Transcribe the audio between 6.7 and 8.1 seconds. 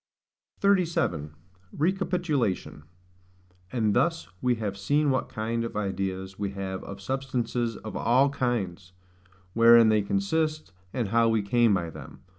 of SUBSTANCES OF